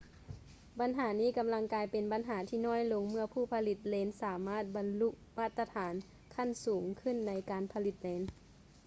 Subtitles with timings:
[0.79, 5.93] ບັນຫານີ້ກຳລັງກາຍເປັນບັນຫາທີ່ນ້ອຍລົງເມື່ອຜູ້ຜະລິດເລນສາມາດບັນລຸມາດຕະຖານ
[6.35, 8.21] ຂັ້ນສູງຂຶ້ນໃນການຜະລິດເລນ